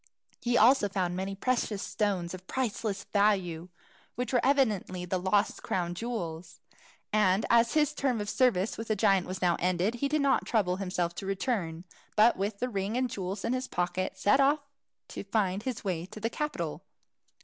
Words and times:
He 0.41 0.57
also 0.57 0.89
found 0.89 1.15
many 1.15 1.35
precious 1.35 1.83
stones 1.83 2.33
of 2.33 2.47
priceless 2.47 3.03
value, 3.13 3.69
which 4.15 4.33
were 4.33 4.43
evidently 4.43 5.05
the 5.05 5.19
lost 5.19 5.61
crown 5.61 5.93
jewels. 5.93 6.59
And 7.13 7.45
as 7.51 7.75
his 7.75 7.93
term 7.93 8.19
of 8.19 8.27
service 8.27 8.79
with 8.79 8.87
the 8.87 8.95
giant 8.95 9.27
was 9.27 9.43
now 9.43 9.57
ended, 9.59 9.93
he 9.93 10.07
did 10.07 10.21
not 10.23 10.43
trouble 10.47 10.77
himself 10.77 11.13
to 11.17 11.27
return, 11.27 11.83
but 12.15 12.35
with 12.35 12.57
the 12.57 12.67
ring 12.67 12.97
and 12.97 13.07
the 13.11 13.13
jewels 13.13 13.45
in 13.45 13.53
his 13.53 13.67
pocket 13.67 14.17
set 14.17 14.39
off 14.39 14.61
to 15.09 15.23
find 15.23 15.61
his 15.61 15.83
way 15.83 16.07
to 16.07 16.19
the 16.19 16.31
capital. 16.31 16.81